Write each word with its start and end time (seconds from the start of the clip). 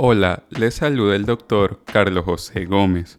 Hola, 0.00 0.44
les 0.50 0.74
saluda 0.74 1.16
el 1.16 1.24
doctor 1.24 1.80
Carlos 1.84 2.24
José 2.24 2.66
Gómez. 2.66 3.18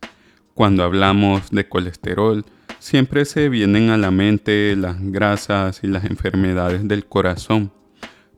Cuando 0.54 0.82
hablamos 0.86 1.52
de 1.52 1.68
colesterol, 1.68 2.46
siempre 2.80 3.26
se 3.26 3.50
vienen 3.50 3.90
a 3.90 3.98
la 3.98 4.12
mente 4.12 4.74
las 4.78 4.96
grasas 5.12 5.82
y 5.84 5.88
las 5.88 6.06
enfermedades 6.06 6.88
del 6.88 7.06
corazón. 7.06 7.74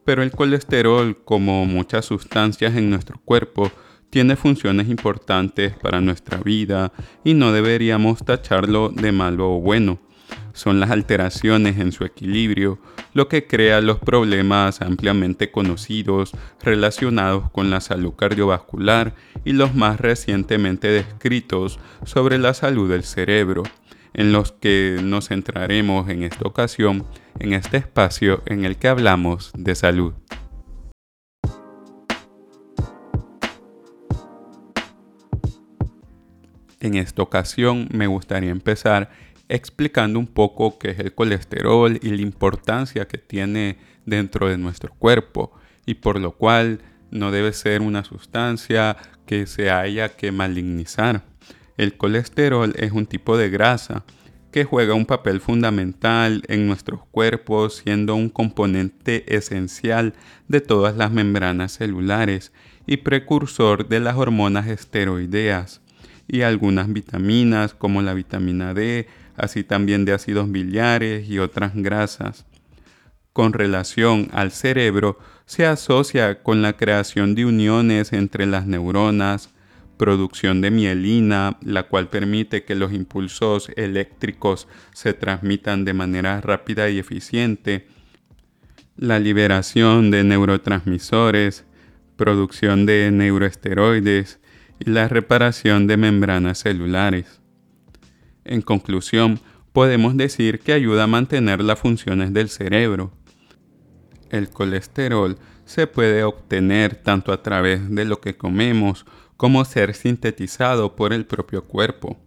Pero 0.05 0.23
el 0.23 0.31
colesterol, 0.31 1.23
como 1.23 1.67
muchas 1.67 2.05
sustancias 2.05 2.75
en 2.75 2.89
nuestro 2.89 3.21
cuerpo, 3.23 3.71
tiene 4.09 4.35
funciones 4.35 4.89
importantes 4.89 5.75
para 5.77 6.01
nuestra 6.01 6.39
vida 6.39 6.91
y 7.23 7.35
no 7.35 7.51
deberíamos 7.51 8.25
tacharlo 8.25 8.89
de 8.89 9.11
malo 9.11 9.51
o 9.51 9.61
bueno. 9.61 9.99
Son 10.61 10.79
las 10.79 10.91
alteraciones 10.91 11.79
en 11.79 11.91
su 11.91 12.03
equilibrio 12.03 12.77
lo 13.15 13.27
que 13.27 13.47
crea 13.47 13.81
los 13.81 13.97
problemas 13.97 14.83
ampliamente 14.83 15.49
conocidos 15.49 16.33
relacionados 16.61 17.49
con 17.49 17.71
la 17.71 17.81
salud 17.81 18.13
cardiovascular 18.13 19.15
y 19.43 19.53
los 19.53 19.73
más 19.73 19.99
recientemente 19.99 20.89
descritos 20.89 21.79
sobre 22.05 22.37
la 22.37 22.53
salud 22.53 22.91
del 22.91 23.01
cerebro, 23.01 23.63
en 24.13 24.33
los 24.33 24.51
que 24.51 24.99
nos 25.01 25.29
centraremos 25.29 26.07
en 26.09 26.21
esta 26.21 26.47
ocasión 26.47 27.07
en 27.39 27.53
este 27.53 27.77
espacio 27.77 28.43
en 28.45 28.63
el 28.63 28.77
que 28.77 28.87
hablamos 28.87 29.49
de 29.57 29.73
salud. 29.73 30.13
En 36.81 36.95
esta 36.95 37.23
ocasión 37.23 37.87
me 37.91 38.05
gustaría 38.05 38.51
empezar 38.51 39.09
explicando 39.51 40.17
un 40.17 40.27
poco 40.27 40.79
qué 40.79 40.91
es 40.91 40.99
el 40.99 41.13
colesterol 41.13 41.99
y 42.01 42.09
la 42.09 42.21
importancia 42.21 43.07
que 43.07 43.17
tiene 43.17 43.77
dentro 44.05 44.47
de 44.47 44.57
nuestro 44.57 44.93
cuerpo 44.93 45.51
y 45.85 45.95
por 45.95 46.19
lo 46.19 46.31
cual 46.31 46.79
no 47.11 47.31
debe 47.31 47.51
ser 47.51 47.81
una 47.81 48.05
sustancia 48.05 48.95
que 49.25 49.45
se 49.47 49.69
haya 49.69 50.09
que 50.09 50.31
malignizar. 50.31 51.23
El 51.77 51.97
colesterol 51.97 52.73
es 52.77 52.93
un 52.93 53.05
tipo 53.05 53.37
de 53.37 53.49
grasa 53.49 54.05
que 54.51 54.63
juega 54.63 54.93
un 54.93 55.05
papel 55.05 55.41
fundamental 55.41 56.43
en 56.47 56.67
nuestros 56.67 57.01
cuerpos, 57.11 57.81
siendo 57.83 58.15
un 58.15 58.29
componente 58.29 59.35
esencial 59.35 60.13
de 60.47 60.61
todas 60.61 60.95
las 60.95 61.11
membranas 61.11 61.73
celulares 61.73 62.51
y 62.85 62.97
precursor 62.97 63.87
de 63.87 63.99
las 63.99 64.15
hormonas 64.15 64.67
esteroideas 64.67 65.81
y 66.27 66.41
algunas 66.41 66.91
vitaminas 66.91 67.73
como 67.73 68.01
la 68.01 68.13
vitamina 68.13 68.73
D, 68.73 69.07
así 69.35 69.63
también 69.63 70.05
de 70.05 70.13
ácidos 70.13 70.51
biliares 70.51 71.29
y 71.29 71.39
otras 71.39 71.73
grasas. 71.75 72.45
Con 73.33 73.53
relación 73.53 74.29
al 74.33 74.51
cerebro, 74.51 75.17
se 75.45 75.65
asocia 75.65 76.43
con 76.43 76.61
la 76.61 76.73
creación 76.73 77.35
de 77.35 77.45
uniones 77.45 78.13
entre 78.13 78.45
las 78.45 78.65
neuronas, 78.67 79.49
producción 79.97 80.61
de 80.61 80.71
mielina, 80.71 81.57
la 81.61 81.83
cual 81.83 82.09
permite 82.09 82.63
que 82.63 82.75
los 82.75 82.91
impulsos 82.91 83.69
eléctricos 83.75 84.67
se 84.93 85.13
transmitan 85.13 85.85
de 85.85 85.93
manera 85.93 86.41
rápida 86.41 86.89
y 86.89 86.99
eficiente, 86.99 87.87
la 88.97 89.19
liberación 89.19 90.11
de 90.11 90.23
neurotransmisores, 90.23 91.65
producción 92.15 92.85
de 92.85 93.11
neuroesteroides 93.11 94.39
y 94.79 94.89
la 94.89 95.07
reparación 95.07 95.87
de 95.87 95.97
membranas 95.97 96.59
celulares. 96.59 97.40
En 98.43 98.61
conclusión, 98.61 99.39
podemos 99.73 100.17
decir 100.17 100.59
que 100.59 100.73
ayuda 100.73 101.03
a 101.03 101.07
mantener 101.07 101.61
las 101.61 101.79
funciones 101.79 102.33
del 102.33 102.49
cerebro. 102.49 103.11
El 104.29 104.49
colesterol 104.49 105.37
se 105.65 105.87
puede 105.87 106.23
obtener 106.23 106.95
tanto 106.95 107.31
a 107.31 107.41
través 107.43 107.89
de 107.89 108.05
lo 108.05 108.19
que 108.19 108.35
comemos 108.35 109.05
como 109.37 109.63
ser 109.65 109.93
sintetizado 109.93 110.95
por 110.95 111.13
el 111.13 111.25
propio 111.25 111.63
cuerpo. 111.63 112.17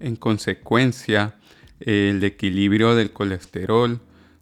En 0.00 0.16
consecuencia, 0.16 1.36
el 1.80 2.22
equilibrio 2.24 2.94
del 2.94 3.12
colesterol 3.12 4.00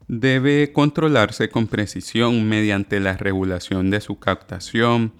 debe 0.08 0.72
controlarse 0.72 1.48
con 1.50 1.68
precisión 1.68 2.48
mediante 2.48 2.98
la 2.98 3.16
regulación 3.16 3.90
de 3.90 4.00
su 4.00 4.18
captación, 4.18 5.12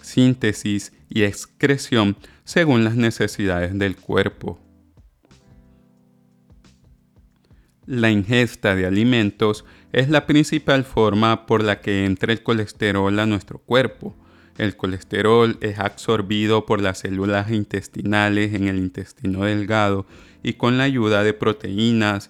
síntesis 0.00 0.92
y 1.10 1.24
excreción 1.24 2.16
según 2.44 2.84
las 2.84 2.96
necesidades 2.96 3.78
del 3.78 3.96
cuerpo. 3.96 4.58
La 7.88 8.10
ingesta 8.10 8.74
de 8.74 8.84
alimentos 8.84 9.64
es 9.94 10.10
la 10.10 10.26
principal 10.26 10.84
forma 10.84 11.46
por 11.46 11.64
la 11.64 11.80
que 11.80 12.04
entra 12.04 12.34
el 12.34 12.42
colesterol 12.42 13.18
a 13.18 13.24
nuestro 13.24 13.60
cuerpo. 13.60 14.14
El 14.58 14.76
colesterol 14.76 15.56
es 15.62 15.78
absorbido 15.78 16.66
por 16.66 16.82
las 16.82 16.98
células 16.98 17.50
intestinales 17.50 18.52
en 18.52 18.68
el 18.68 18.76
intestino 18.76 19.44
delgado 19.44 20.04
y 20.42 20.52
con 20.52 20.76
la 20.76 20.84
ayuda 20.84 21.22
de 21.22 21.32
proteínas 21.32 22.28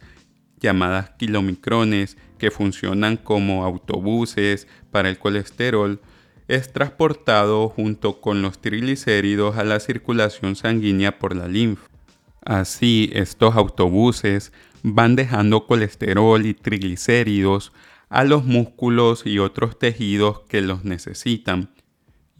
llamadas 0.61 1.11
kilomicrones 1.19 2.19
que 2.39 2.53
funcionan 2.53 3.17
como 3.17 3.65
autobuses 3.65 4.69
para 4.93 5.09
el 5.09 5.19
colesterol, 5.19 6.01
es 6.47 6.73
transportado 6.73 7.69
junto 7.69 8.21
con 8.21 8.43
los 8.43 8.61
triglicéridos 8.61 9.57
a 9.57 9.65
la 9.65 9.81
circulación 9.81 10.55
sanguínea 10.55 11.19
por 11.19 11.35
la 11.35 11.49
linfa. 11.49 11.89
Así, 12.45 13.11
estos 13.13 13.57
autobuses 13.57 14.53
van 14.83 15.17
dejando 15.17 15.67
colesterol 15.67 16.45
y 16.47 16.55
triglicéridos 16.55 17.73
a 18.09 18.25
los 18.25 18.45
músculos 18.45 19.27
y 19.27 19.39
otros 19.39 19.79
tejidos 19.79 20.41
que 20.49 20.61
los 20.61 20.85
necesitan. 20.85 21.71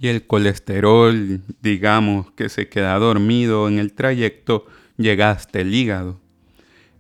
Y 0.01 0.09
el 0.09 0.27
colesterol, 0.27 1.41
digamos 1.61 2.31
que 2.33 2.49
se 2.49 2.69
queda 2.69 2.99
dormido 2.99 3.69
en 3.69 3.79
el 3.79 3.93
trayecto, 3.93 4.67
llega 4.97 5.31
hasta 5.31 5.61
el 5.61 5.75
hígado. 5.75 6.21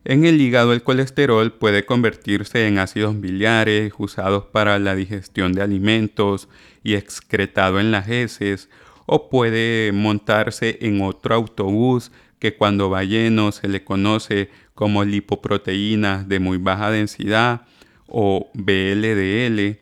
En 0.04 0.24
el 0.24 0.40
hígado 0.40 0.72
el 0.72 0.82
colesterol 0.82 1.52
puede 1.52 1.84
convertirse 1.84 2.66
en 2.66 2.78
ácidos 2.78 3.20
biliares 3.20 3.92
usados 3.98 4.46
para 4.46 4.78
la 4.78 4.94
digestión 4.94 5.52
de 5.52 5.62
alimentos 5.62 6.48
y 6.82 6.94
excretado 6.94 7.78
en 7.78 7.90
las 7.90 8.08
heces 8.08 8.70
o 9.06 9.28
puede 9.28 9.92
montarse 9.92 10.78
en 10.80 11.02
otro 11.02 11.34
autobús 11.34 12.10
que 12.38 12.56
cuando 12.56 12.88
va 12.88 13.04
lleno 13.04 13.52
se 13.52 13.68
le 13.68 13.84
conoce 13.84 14.50
como 14.78 15.02
lipoproteínas 15.02 16.28
de 16.28 16.38
muy 16.38 16.58
baja 16.58 16.92
densidad 16.92 17.62
o 18.06 18.48
BLDL, 18.54 19.80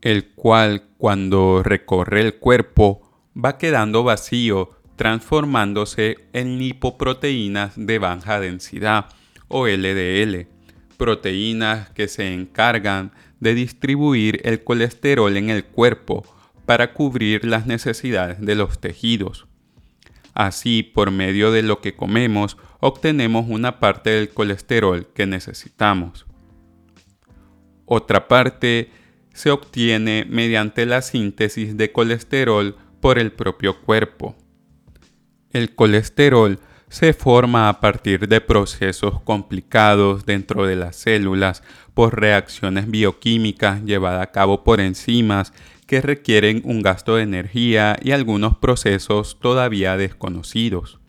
el 0.00 0.30
cual 0.34 0.84
cuando 0.96 1.62
recorre 1.62 2.22
el 2.22 2.36
cuerpo 2.36 3.02
va 3.36 3.58
quedando 3.58 4.02
vacío 4.02 4.70
transformándose 4.96 6.16
en 6.32 6.58
lipoproteínas 6.58 7.74
de 7.76 7.98
baja 7.98 8.40
densidad 8.40 9.10
o 9.48 9.66
LDL, 9.66 10.46
proteínas 10.96 11.90
que 11.90 12.08
se 12.08 12.32
encargan 12.32 13.12
de 13.40 13.52
distribuir 13.52 14.40
el 14.44 14.64
colesterol 14.64 15.36
en 15.36 15.50
el 15.50 15.66
cuerpo 15.66 16.24
para 16.64 16.94
cubrir 16.94 17.44
las 17.44 17.66
necesidades 17.66 18.40
de 18.40 18.54
los 18.54 18.80
tejidos. 18.80 19.46
Así, 20.32 20.82
por 20.82 21.10
medio 21.10 21.52
de 21.52 21.62
lo 21.62 21.82
que 21.82 21.94
comemos, 21.94 22.56
obtenemos 22.80 23.46
una 23.48 23.78
parte 23.78 24.10
del 24.10 24.30
colesterol 24.30 25.06
que 25.14 25.26
necesitamos. 25.26 26.26
Otra 27.84 28.28
parte 28.28 28.90
se 29.32 29.50
obtiene 29.50 30.26
mediante 30.28 30.86
la 30.86 31.02
síntesis 31.02 31.76
de 31.76 31.92
colesterol 31.92 32.76
por 33.00 33.18
el 33.18 33.32
propio 33.32 33.80
cuerpo. 33.80 34.36
El 35.50 35.74
colesterol 35.74 36.58
se 36.88 37.12
forma 37.12 37.68
a 37.68 37.80
partir 37.80 38.28
de 38.28 38.40
procesos 38.40 39.20
complicados 39.22 40.26
dentro 40.26 40.66
de 40.66 40.76
las 40.76 40.96
células 40.96 41.62
por 41.94 42.20
reacciones 42.20 42.90
bioquímicas 42.90 43.82
llevadas 43.84 44.22
a 44.22 44.32
cabo 44.32 44.64
por 44.64 44.80
enzimas 44.80 45.52
que 45.86 46.00
requieren 46.00 46.62
un 46.64 46.82
gasto 46.82 47.16
de 47.16 47.22
energía 47.22 47.96
y 48.02 48.12
algunos 48.12 48.56
procesos 48.58 49.38
todavía 49.40 49.96
desconocidos. 49.96 50.99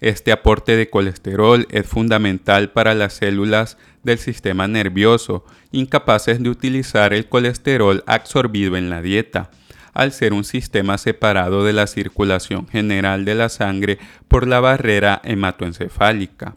Este 0.00 0.30
aporte 0.30 0.76
de 0.76 0.90
colesterol 0.90 1.66
es 1.70 1.86
fundamental 1.86 2.70
para 2.70 2.94
las 2.94 3.14
células 3.14 3.78
del 4.02 4.18
sistema 4.18 4.68
nervioso, 4.68 5.44
incapaces 5.72 6.42
de 6.42 6.50
utilizar 6.50 7.14
el 7.14 7.28
colesterol 7.28 8.04
absorbido 8.06 8.76
en 8.76 8.90
la 8.90 9.00
dieta, 9.00 9.50
al 9.94 10.12
ser 10.12 10.34
un 10.34 10.44
sistema 10.44 10.98
separado 10.98 11.64
de 11.64 11.72
la 11.72 11.86
circulación 11.86 12.68
general 12.68 13.24
de 13.24 13.34
la 13.34 13.48
sangre 13.48 13.98
por 14.28 14.46
la 14.46 14.60
barrera 14.60 15.22
hematoencefálica, 15.24 16.56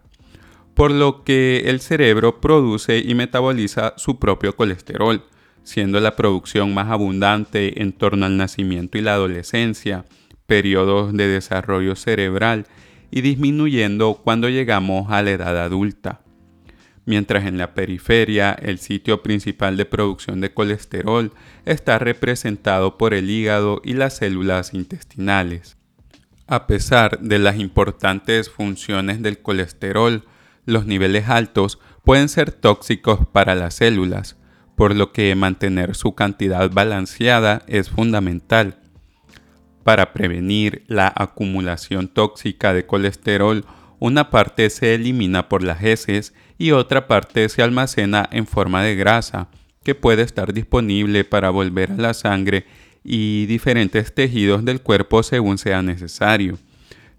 por 0.74 0.92
lo 0.92 1.24
que 1.24 1.64
el 1.68 1.80
cerebro 1.80 2.42
produce 2.42 2.98
y 3.00 3.16
metaboliza 3.16 3.94
su 3.96 4.20
propio 4.20 4.58
colesterol, 4.58 5.24
siendo 5.64 6.02
la 6.02 6.18
producción 6.18 6.74
más 6.74 6.90
abundante 6.90 7.82
en 7.82 7.94
torno 7.94 8.26
al 8.26 8.36
nacimiento 8.36 8.98
y 8.98 9.02
la 9.02 9.14
adolescencia, 9.14 10.04
periodos 10.46 11.14
de 11.14 11.28
desarrollo 11.28 11.96
cerebral, 11.96 12.66
y 13.12 13.22
disminuyendo 13.22 14.22
cuando 14.24 14.50
llegamos 14.50 15.12
a 15.12 15.22
la 15.22 15.32
edad 15.32 15.58
adulta. 15.58 16.22
mientras 17.06 17.46
en 17.46 17.58
la 17.58 17.74
periferia 17.74 18.52
el 18.52 18.78
sitio 18.78 19.24
principal 19.24 19.78
de 19.78 19.86
producción 19.86 20.42
de 20.42 20.54
colesterol 20.54 21.32
está 21.66 21.98
representado 21.98 23.00
por 23.00 23.16
el 23.16 23.32
hígado 23.32 23.82
y 23.84 23.94
las 23.94 24.18
células 24.18 24.76
intestinales. 24.76 25.76
A 26.46 26.68
pesar 26.68 27.20
de 27.20 27.40
las 27.40 27.58
importantes 27.58 28.50
funciones 28.52 29.24
del 29.24 29.40
colesterol, 29.40 30.26
los 30.66 30.86
niveles 30.86 31.30
altos 31.30 31.80
pueden 32.04 32.30
ser 32.30 32.52
tóxicos 32.52 33.20
para 33.32 33.56
las 33.56 33.76
células, 33.76 34.38
por 34.76 34.96
lo 34.96 35.12
que 35.12 35.34
mantener 35.36 35.96
su 35.96 36.16
cantidad 36.16 36.70
balanceada 36.72 37.64
es 37.68 37.90
fundamental. 37.90 38.79
Para 39.90 40.14
prevenir 40.14 40.84
la 40.86 41.12
acumulación 41.16 42.10
tóxica 42.10 42.76
de 42.76 42.86
colesterol, 42.86 43.66
una 43.98 44.30
parte 44.30 44.70
se 44.70 44.94
elimina 44.94 45.50
por 45.50 45.64
las 45.64 45.82
heces 45.82 46.36
y 46.60 46.70
otra 46.70 47.08
parte 47.08 47.50
se 47.50 47.64
almacena 47.64 48.30
en 48.32 48.46
forma 48.46 48.84
de 48.84 48.96
grasa, 48.96 49.50
que 49.84 49.96
puede 49.96 50.22
estar 50.22 50.54
disponible 50.54 51.24
para 51.24 51.50
volver 51.50 51.90
a 51.90 51.96
la 51.96 52.14
sangre 52.14 52.68
y 53.04 53.48
diferentes 53.48 54.14
tejidos 54.14 54.64
del 54.64 54.82
cuerpo 54.82 55.24
según 55.24 55.58
sea 55.58 55.82
necesario. 55.82 56.60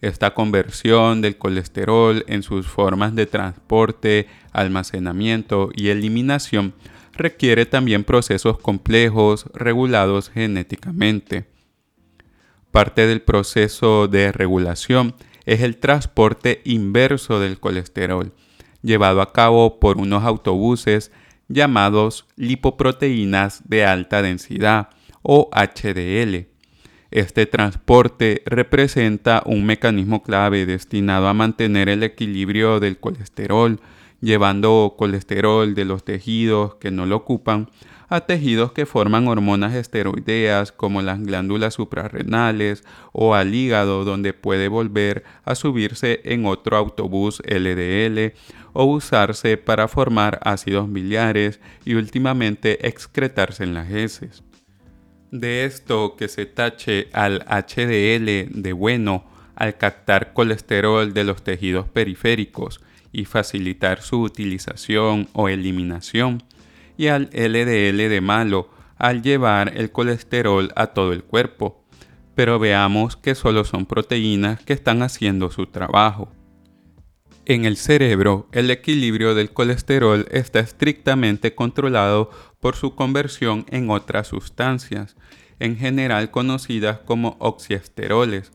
Esta 0.00 0.32
conversión 0.32 1.22
del 1.22 1.38
colesterol 1.38 2.24
en 2.28 2.44
sus 2.44 2.68
formas 2.68 3.16
de 3.16 3.26
transporte, 3.26 4.28
almacenamiento 4.52 5.70
y 5.74 5.88
eliminación 5.88 6.72
requiere 7.14 7.66
también 7.66 8.04
procesos 8.04 8.60
complejos 8.60 9.46
regulados 9.54 10.30
genéticamente. 10.30 11.46
Parte 12.70 13.06
del 13.08 13.22
proceso 13.22 14.06
de 14.06 14.30
regulación 14.30 15.14
es 15.44 15.60
el 15.62 15.78
transporte 15.78 16.60
inverso 16.64 17.40
del 17.40 17.58
colesterol, 17.58 18.32
llevado 18.82 19.22
a 19.22 19.32
cabo 19.32 19.80
por 19.80 19.98
unos 19.98 20.22
autobuses 20.22 21.10
llamados 21.48 22.26
lipoproteínas 22.36 23.68
de 23.68 23.84
alta 23.84 24.22
densidad 24.22 24.90
o 25.22 25.50
HDL. 25.52 26.46
Este 27.10 27.46
transporte 27.46 28.42
representa 28.46 29.42
un 29.44 29.66
mecanismo 29.66 30.22
clave 30.22 30.64
destinado 30.64 31.26
a 31.26 31.34
mantener 31.34 31.88
el 31.88 32.04
equilibrio 32.04 32.78
del 32.78 32.98
colesterol, 32.98 33.80
llevando 34.20 34.94
colesterol 34.96 35.74
de 35.74 35.84
los 35.84 36.04
tejidos 36.04 36.76
que 36.76 36.92
no 36.92 37.04
lo 37.04 37.16
ocupan 37.16 37.68
a 38.10 38.22
tejidos 38.22 38.72
que 38.72 38.86
forman 38.86 39.28
hormonas 39.28 39.72
esteroideas 39.74 40.72
como 40.72 41.00
las 41.00 41.22
glándulas 41.22 41.74
suprarrenales 41.74 42.84
o 43.12 43.36
al 43.36 43.54
hígado 43.54 44.04
donde 44.04 44.32
puede 44.32 44.66
volver 44.66 45.22
a 45.44 45.54
subirse 45.54 46.20
en 46.24 46.44
otro 46.44 46.76
autobús 46.76 47.40
LDL 47.46 48.34
o 48.72 48.84
usarse 48.84 49.56
para 49.56 49.86
formar 49.86 50.40
ácidos 50.42 50.92
biliares 50.92 51.60
y 51.84 51.94
últimamente 51.94 52.86
excretarse 52.88 53.62
en 53.62 53.74
las 53.74 53.90
heces. 53.90 54.42
De 55.30 55.64
esto 55.64 56.16
que 56.16 56.26
se 56.26 56.46
tache 56.46 57.08
al 57.12 57.44
HDL 57.46 58.60
de 58.60 58.72
bueno 58.72 59.24
al 59.54 59.76
captar 59.76 60.32
colesterol 60.32 61.14
de 61.14 61.22
los 61.22 61.44
tejidos 61.44 61.88
periféricos 61.88 62.80
y 63.12 63.24
facilitar 63.24 64.02
su 64.02 64.20
utilización 64.22 65.28
o 65.32 65.48
eliminación, 65.48 66.42
y 67.00 67.08
al 67.08 67.30
LDL 67.32 68.10
de 68.10 68.20
malo 68.20 68.68
al 68.98 69.22
llevar 69.22 69.72
el 69.74 69.90
colesterol 69.90 70.70
a 70.76 70.88
todo 70.88 71.14
el 71.14 71.24
cuerpo. 71.24 71.82
Pero 72.34 72.58
veamos 72.58 73.16
que 73.16 73.34
solo 73.34 73.64
son 73.64 73.86
proteínas 73.86 74.60
que 74.60 74.74
están 74.74 75.00
haciendo 75.00 75.50
su 75.50 75.64
trabajo. 75.64 76.30
En 77.46 77.64
el 77.64 77.78
cerebro, 77.78 78.50
el 78.52 78.70
equilibrio 78.70 79.34
del 79.34 79.50
colesterol 79.50 80.26
está 80.30 80.60
estrictamente 80.60 81.54
controlado 81.54 82.28
por 82.60 82.76
su 82.76 82.94
conversión 82.94 83.64
en 83.70 83.88
otras 83.88 84.28
sustancias, 84.28 85.16
en 85.58 85.78
general 85.78 86.30
conocidas 86.30 86.98
como 87.06 87.38
oxiesteroles, 87.40 88.52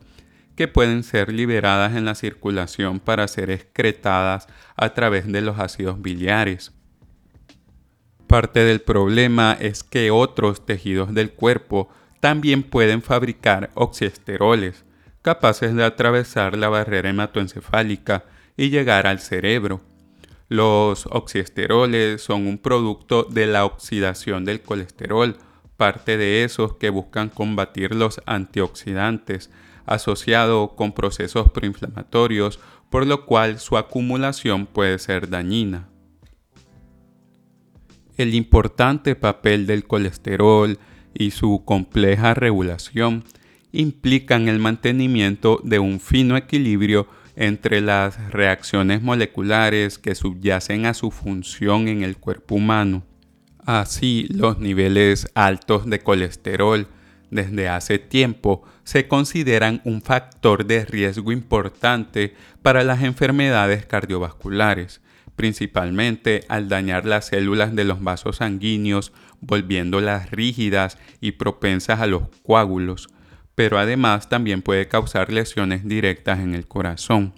que 0.55 0.67
pueden 0.67 1.01
ser 1.01 1.33
liberadas 1.33 1.95
en 1.95 2.05
la 2.05 2.13
circulación 2.13 2.99
para 2.99 3.27
ser 3.27 3.49
excretadas 3.49 4.47
a 4.75 4.93
través 4.93 5.25
de 5.25 5.41
los 5.41 5.57
ácidos 5.57 5.99
biliares. 5.99 6.75
Parte 8.27 8.61
del 8.61 8.81
problema 8.81 9.55
es 9.59 9.83
que 9.83 10.09
otros 10.09 10.65
tejidos 10.65 11.13
del 11.13 11.31
cuerpo 11.31 11.89
también 12.19 12.63
pueden 12.63 13.03
fabricar 13.03 13.69
oxiesteroles, 13.75 14.83
capaces 15.21 15.75
de 15.75 15.83
atravesar 15.83 16.57
la 16.57 16.69
barrera 16.69 17.09
hematoencefálica 17.09 18.25
y 18.57 18.69
llegar 18.69 19.05
al 19.05 19.19
cerebro. 19.19 19.81
Los 20.49 21.05
oxiesteroles 21.07 22.21
son 22.21 22.47
un 22.47 22.57
producto 22.57 23.23
de 23.23 23.45
la 23.45 23.65
oxidación 23.65 24.43
del 24.43 24.61
colesterol, 24.61 25.37
parte 25.77 26.17
de 26.17 26.43
esos 26.43 26.75
que 26.75 26.89
buscan 26.89 27.29
combatir 27.29 27.93
los 27.93 28.21
antioxidantes, 28.25 29.51
asociado 29.85 30.75
con 30.75 30.93
procesos 30.93 31.51
proinflamatorios, 31.51 32.59
por 32.89 33.05
lo 33.05 33.25
cual 33.25 33.59
su 33.59 33.77
acumulación 33.77 34.65
puede 34.65 34.97
ser 34.99 35.29
dañina. 35.29 35.89
El 38.17 38.33
importante 38.33 39.15
papel 39.15 39.67
del 39.67 39.85
colesterol 39.85 40.79
y 41.13 41.31
su 41.31 41.63
compleja 41.65 42.33
regulación 42.33 43.23
implican 43.73 44.47
el 44.47 44.59
mantenimiento 44.59 45.59
de 45.63 45.79
un 45.79 45.99
fino 45.99 46.37
equilibrio 46.37 47.07
entre 47.35 47.81
las 47.81 48.31
reacciones 48.31 49.01
moleculares 49.01 49.97
que 49.97 50.15
subyacen 50.15 50.85
a 50.85 50.93
su 50.93 51.11
función 51.11 51.89
en 51.89 52.03
el 52.03 52.15
cuerpo 52.15 52.55
humano. 52.55 53.03
Así, 53.65 54.27
los 54.29 54.59
niveles 54.59 55.27
altos 55.33 55.85
de 55.89 55.99
colesterol 55.99 56.87
desde 57.31 57.67
hace 57.67 57.99
tiempo 57.99 58.63
se 58.83 59.07
consideran 59.07 59.81
un 59.83 60.01
factor 60.01 60.65
de 60.65 60.85
riesgo 60.85 61.31
importante 61.31 62.33
para 62.61 62.83
las 62.83 63.03
enfermedades 63.03 63.85
cardiovasculares, 63.85 65.01
principalmente 65.35 66.45
al 66.47 66.69
dañar 66.69 67.05
las 67.05 67.27
células 67.27 67.75
de 67.75 67.83
los 67.83 68.01
vasos 68.01 68.37
sanguíneos, 68.37 69.11
volviéndolas 69.41 70.31
rígidas 70.31 70.97
y 71.21 71.33
propensas 71.33 71.99
a 71.99 72.07
los 72.07 72.23
coágulos, 72.43 73.09
pero 73.55 73.77
además 73.77 74.29
también 74.29 74.61
puede 74.61 74.87
causar 74.87 75.31
lesiones 75.31 75.87
directas 75.87 76.39
en 76.39 76.55
el 76.55 76.67
corazón. 76.67 77.33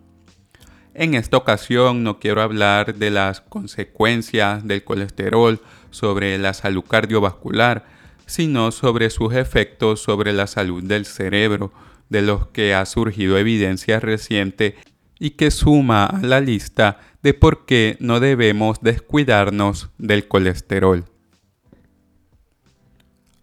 En 0.94 1.14
esta 1.14 1.38
ocasión 1.38 2.04
no 2.04 2.20
quiero 2.20 2.42
hablar 2.42 2.96
de 2.96 3.12
las 3.12 3.42
consecuencias 3.42 4.68
del 4.68 4.84
colesterol 4.84 5.62
sobre 5.92 6.38
la 6.40 6.56
salud 6.56 6.84
cardiovascular, 6.84 7.86
sino 8.26 8.72
sobre 8.72 9.12
sus 9.12 9.34
efectos 9.36 10.02
sobre 10.02 10.34
la 10.34 10.48
salud 10.48 10.84
del 10.84 11.06
cerebro, 11.06 11.72
de 12.10 12.22
los 12.22 12.48
que 12.48 12.74
ha 12.74 12.86
surgido 12.86 13.38
evidencia 13.38 14.00
reciente 14.00 14.76
y 15.19 15.31
que 15.31 15.52
suma 15.52 16.06
a 16.06 16.21
la 16.21 16.40
lista 16.40 17.00
de 17.24 17.33
por 17.33 17.66
qué 17.66 17.97
no 18.00 18.19
debemos 18.19 18.80
descuidarnos 18.81 19.90
del 19.97 20.28
colesterol. 20.28 21.06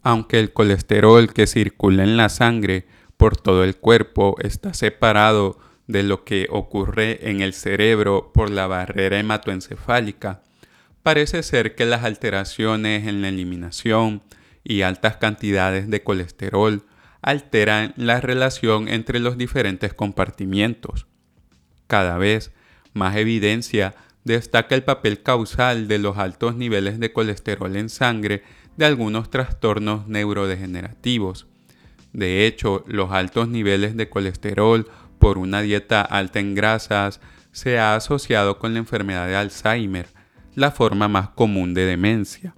Aunque 0.01 0.39
el 0.39 0.53
colesterol 0.53 1.33
que 1.33 1.47
circula 1.47 2.03
en 2.03 2.17
la 2.17 2.29
sangre 2.29 2.85
por 3.17 3.37
todo 3.37 3.63
el 3.63 3.75
cuerpo 3.75 4.35
está 4.39 4.73
separado 4.73 5.57
de 5.87 6.03
lo 6.03 6.23
que 6.23 6.47
ocurre 6.49 7.29
en 7.29 7.41
el 7.41 7.53
cerebro 7.53 8.31
por 8.33 8.49
la 8.49 8.67
barrera 8.67 9.19
hematoencefálica, 9.19 10.41
parece 11.03 11.43
ser 11.43 11.75
que 11.75 11.85
las 11.85 12.03
alteraciones 12.03 13.07
en 13.07 13.21
la 13.21 13.29
eliminación 13.29 14.23
y 14.63 14.81
altas 14.81 15.17
cantidades 15.17 15.89
de 15.89 16.03
colesterol 16.03 16.83
alteran 17.21 17.93
la 17.95 18.21
relación 18.21 18.87
entre 18.87 19.19
los 19.19 19.37
diferentes 19.37 19.93
compartimientos. 19.93 21.07
Cada 21.87 22.17
vez 22.17 22.51
más 22.95 23.15
evidencia 23.17 23.93
destaca 24.23 24.73
el 24.73 24.83
papel 24.83 25.21
causal 25.21 25.87
de 25.87 25.99
los 25.99 26.17
altos 26.17 26.55
niveles 26.55 26.99
de 26.99 27.13
colesterol 27.13 27.75
en 27.75 27.89
sangre 27.89 28.41
de 28.77 28.85
algunos 28.85 29.29
trastornos 29.29 30.07
neurodegenerativos. 30.07 31.45
De 32.13 32.47
hecho, 32.47 32.83
los 32.87 33.11
altos 33.11 33.49
niveles 33.49 33.95
de 33.95 34.09
colesterol 34.09 34.89
por 35.19 35.37
una 35.37 35.61
dieta 35.61 36.01
alta 36.01 36.39
en 36.39 36.55
grasas 36.55 37.19
se 37.51 37.77
ha 37.77 37.95
asociado 37.95 38.57
con 38.57 38.73
la 38.73 38.79
enfermedad 38.79 39.27
de 39.27 39.35
Alzheimer, 39.35 40.07
la 40.55 40.71
forma 40.71 41.07
más 41.07 41.29
común 41.29 41.73
de 41.73 41.85
demencia. 41.85 42.55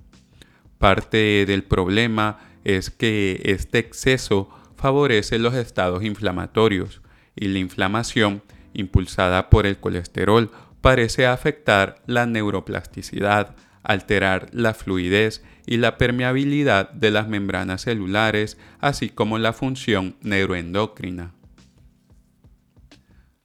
Parte 0.78 1.46
del 1.48 1.64
problema 1.64 2.40
es 2.64 2.92
que 2.92 3.42
este 3.44 3.80
exceso 3.80 4.50
favorece 4.76 5.40
los 5.40 5.56
estados 5.56 6.04
inflamatorios 6.04 7.02
y 7.36 7.48
la 7.48 7.60
inflamación 7.60 8.44
impulsada 8.74 9.50
por 9.50 9.66
el 9.66 9.78
colesterol 9.78 10.52
parece 10.82 11.26
afectar 11.26 12.02
la 12.06 12.26
neuroplasticidad, 12.26 13.56
alterar 13.84 14.50
la 14.52 14.74
fluidez 14.74 15.44
y 15.66 15.78
la 15.78 15.98
permeabilidad 15.98 16.92
de 16.92 17.12
las 17.12 17.28
membranas 17.28 17.82
celulares, 17.82 18.58
así 18.80 19.10
como 19.10 19.38
la 19.38 19.54
función 19.54 20.16
neuroendocrina. 20.22 21.34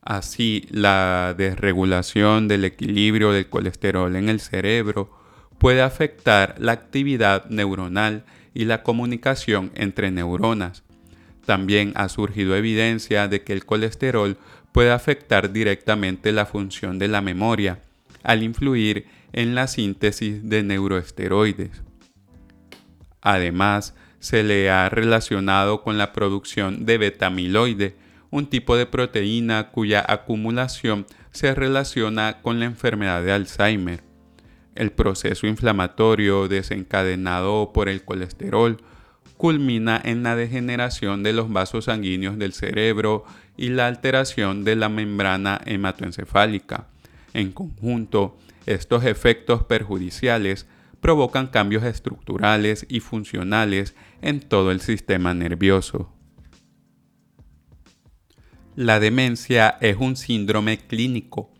Así, 0.00 0.66
la 0.70 1.34
desregulación 1.36 2.48
del 2.48 2.64
equilibrio 2.64 3.30
del 3.30 3.48
colesterol 3.48 4.14
en 4.16 4.28
el 4.28 4.40
cerebro 4.40 5.10
puede 5.58 5.80
afectar 5.80 6.56
la 6.58 6.72
actividad 6.72 7.44
neuronal 7.50 8.24
y 8.52 8.64
la 8.64 8.82
comunicación 8.82 9.70
entre 9.76 10.10
neuronas. 10.10 10.82
También 11.46 11.92
ha 11.94 12.08
surgido 12.08 12.56
evidencia 12.56 13.28
de 13.28 13.42
que 13.42 13.52
el 13.52 13.64
colesterol 13.64 14.38
puede 14.72 14.90
afectar 14.90 15.52
directamente 15.52 16.32
la 16.32 16.46
función 16.46 16.98
de 16.98 17.08
la 17.08 17.20
memoria 17.20 17.82
al 18.22 18.42
influir 18.42 19.06
en 19.32 19.54
la 19.54 19.66
síntesis 19.66 20.48
de 20.48 20.62
neuroesteroides. 20.62 21.82
Además, 23.20 23.94
se 24.18 24.42
le 24.42 24.70
ha 24.70 24.88
relacionado 24.88 25.82
con 25.82 25.98
la 25.98 26.12
producción 26.12 26.86
de 26.86 26.98
betamiloide, 26.98 27.96
un 28.30 28.46
tipo 28.46 28.76
de 28.76 28.86
proteína 28.86 29.70
cuya 29.70 30.04
acumulación 30.06 31.06
se 31.32 31.54
relaciona 31.54 32.40
con 32.40 32.60
la 32.60 32.66
enfermedad 32.66 33.22
de 33.22 33.32
Alzheimer. 33.32 34.02
El 34.74 34.90
proceso 34.90 35.46
inflamatorio 35.46 36.48
desencadenado 36.48 37.72
por 37.74 37.88
el 37.88 38.04
colesterol 38.04 38.78
culmina 39.42 40.00
en 40.04 40.22
la 40.22 40.36
degeneración 40.36 41.24
de 41.24 41.32
los 41.32 41.52
vasos 41.52 41.86
sanguíneos 41.86 42.38
del 42.38 42.52
cerebro 42.52 43.24
y 43.56 43.70
la 43.70 43.88
alteración 43.88 44.62
de 44.62 44.76
la 44.76 44.88
membrana 44.88 45.60
hematoencefálica. 45.66 46.86
En 47.34 47.50
conjunto, 47.50 48.38
estos 48.66 49.04
efectos 49.04 49.64
perjudiciales 49.64 50.68
provocan 51.00 51.48
cambios 51.48 51.82
estructurales 51.82 52.86
y 52.88 53.00
funcionales 53.00 53.96
en 54.20 54.38
todo 54.38 54.70
el 54.70 54.80
sistema 54.80 55.34
nervioso. 55.34 56.12
La 58.76 59.00
demencia 59.00 59.76
es 59.80 59.96
un 59.98 60.14
síndrome 60.14 60.78
clínico 60.78 61.50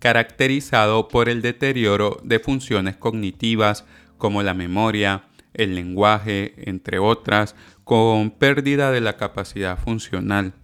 caracterizado 0.00 1.08
por 1.08 1.30
el 1.30 1.40
deterioro 1.40 2.20
de 2.24 2.40
funciones 2.40 2.96
cognitivas 2.98 3.86
como 4.18 4.42
la 4.42 4.52
memoria, 4.52 5.24
el 5.54 5.74
lenguaje, 5.74 6.54
entre 6.68 6.98
otras, 6.98 7.54
con 7.84 8.30
pérdida 8.30 8.90
de 8.90 9.00
la 9.00 9.16
capacidad 9.16 9.78
funcional. 9.78 10.54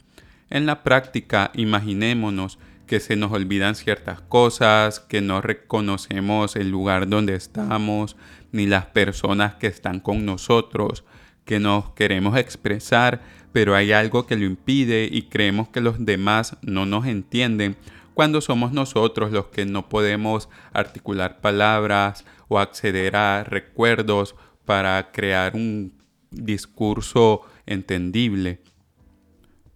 En 0.50 0.66
la 0.66 0.82
práctica, 0.82 1.50
imaginémonos 1.54 2.58
que 2.86 3.00
se 3.00 3.16
nos 3.16 3.32
olvidan 3.32 3.74
ciertas 3.74 4.20
cosas, 4.22 5.00
que 5.00 5.20
no 5.20 5.40
reconocemos 5.40 6.56
el 6.56 6.70
lugar 6.70 7.08
donde 7.08 7.34
estamos, 7.34 8.16
ni 8.50 8.66
las 8.66 8.86
personas 8.86 9.54
que 9.56 9.66
están 9.66 10.00
con 10.00 10.24
nosotros, 10.24 11.04
que 11.44 11.60
nos 11.60 11.90
queremos 11.90 12.36
expresar, 12.36 13.20
pero 13.52 13.74
hay 13.74 13.92
algo 13.92 14.26
que 14.26 14.36
lo 14.36 14.44
impide 14.44 15.08
y 15.10 15.22
creemos 15.22 15.68
que 15.68 15.80
los 15.80 16.04
demás 16.04 16.56
no 16.62 16.86
nos 16.86 17.06
entienden 17.06 17.76
cuando 18.14 18.40
somos 18.40 18.72
nosotros 18.72 19.30
los 19.30 19.46
que 19.46 19.64
no 19.64 19.88
podemos 19.88 20.48
articular 20.72 21.40
palabras 21.40 22.24
o 22.48 22.58
acceder 22.58 23.14
a 23.14 23.44
recuerdos 23.44 24.34
para 24.68 25.12
crear 25.12 25.56
un 25.56 25.94
discurso 26.30 27.40
entendible. 27.64 28.60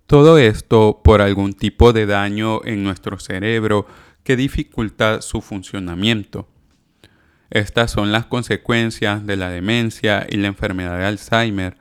Todo 0.07 0.37
esto 0.37 1.01
por 1.03 1.23
algún 1.23 1.55
tipo 1.55 1.95
de 1.95 2.05
daño 2.05 2.61
en 2.67 2.85
nuestro 2.85 3.19
cerebro 3.19 3.87
que 4.23 4.37
dificulta 4.37 5.23
su 5.23 5.41
funcionamiento. 5.41 6.47
Estas 7.49 7.91
son 7.91 8.13
las 8.13 8.27
consecuencias 8.27 9.25
de 9.25 9.39
la 9.39 9.49
demencia 9.49 10.27
y 10.29 10.37
la 10.37 10.49
enfermedad 10.49 10.99
de 10.99 11.07
Alzheimer. 11.07 11.79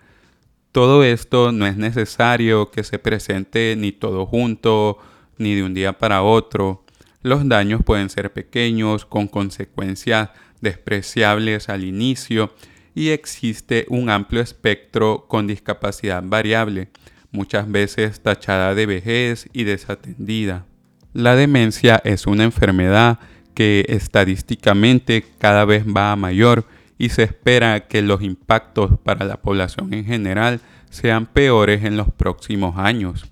Todo 0.71 1.03
esto 1.03 1.51
no 1.51 1.67
es 1.67 1.75
necesario 1.75 2.71
que 2.71 2.85
se 2.85 2.97
presente 2.97 3.75
ni 3.77 3.91
todo 3.91 4.25
junto, 4.25 4.99
ni 5.37 5.53
de 5.53 5.63
un 5.63 5.73
día 5.73 5.97
para 5.97 6.23
otro. 6.23 6.85
Los 7.23 7.45
daños 7.45 7.81
pueden 7.83 8.09
ser 8.09 8.31
pequeños, 8.31 9.05
con 9.05 9.27
consecuencias 9.27 10.29
despreciables 10.61 11.67
al 11.67 11.83
inicio, 11.83 12.53
y 12.93 13.09
existe 13.09 13.85
un 13.89 14.09
amplio 14.09 14.41
espectro 14.41 15.25
con 15.27 15.47
discapacidad 15.47 16.23
variable, 16.25 16.89
muchas 17.31 17.69
veces 17.71 18.21
tachada 18.21 18.75
de 18.75 18.85
vejez 18.85 19.49
y 19.53 19.63
desatendida. 19.63 20.65
La 21.13 21.35
demencia 21.35 22.01
es 22.03 22.27
una 22.27 22.43
enfermedad 22.43 23.19
que 23.53 23.85
estadísticamente 23.89 25.25
cada 25.39 25.65
vez 25.65 25.85
va 25.85 26.11
a 26.11 26.15
mayor 26.15 26.65
y 26.97 27.09
se 27.09 27.23
espera 27.23 27.87
que 27.87 28.01
los 28.01 28.21
impactos 28.21 28.91
para 29.03 29.25
la 29.25 29.37
población 29.41 29.93
en 29.93 30.05
general 30.05 30.61
sean 30.89 31.25
peores 31.25 31.83
en 31.83 31.97
los 31.97 32.11
próximos 32.11 32.77
años. 32.77 33.31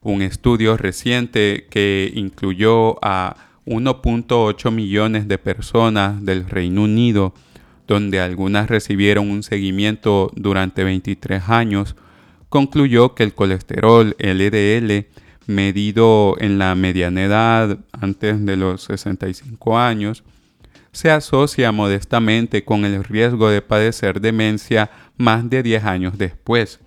Un 0.00 0.22
estudio 0.22 0.76
reciente 0.76 1.66
que 1.70 2.12
incluyó 2.14 3.04
a 3.04 3.36
1.8 3.66 4.70
millones 4.70 5.28
de 5.28 5.38
personas 5.38 6.24
del 6.24 6.48
Reino 6.48 6.84
Unido, 6.84 7.34
donde 7.88 8.20
algunas 8.20 8.70
recibieron 8.70 9.28
un 9.30 9.42
seguimiento 9.42 10.30
durante 10.36 10.84
23 10.84 11.48
años, 11.48 11.96
concluyó 12.48 13.14
que 13.16 13.24
el 13.24 13.34
colesterol 13.34 14.14
LDL 14.20 15.06
medido 15.48 16.36
en 16.38 16.58
la 16.58 16.74
mediana 16.74 17.24
edad 17.24 17.78
antes 17.92 18.44
de 18.44 18.56
los 18.56 18.84
65 18.84 19.78
años, 19.78 20.22
se 20.92 21.10
asocia 21.10 21.72
modestamente 21.72 22.64
con 22.64 22.84
el 22.84 23.02
riesgo 23.02 23.48
de 23.48 23.62
padecer 23.62 24.20
demencia 24.20 24.90
más 25.16 25.48
de 25.48 25.62
10 25.62 25.84
años 25.84 26.18
después 26.18 26.80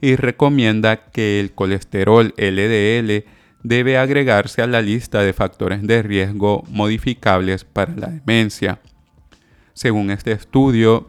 y 0.00 0.16
recomienda 0.16 1.10
que 1.10 1.40
el 1.40 1.52
colesterol 1.52 2.34
LDL 2.38 3.24
debe 3.62 3.98
agregarse 3.98 4.62
a 4.62 4.66
la 4.66 4.80
lista 4.80 5.20
de 5.20 5.32
factores 5.32 5.82
de 5.82 6.02
riesgo 6.02 6.64
modificables 6.68 7.64
para 7.64 7.94
la 7.94 8.06
demencia. 8.08 8.80
Según 9.78 10.10
este 10.10 10.32
estudio, 10.32 11.06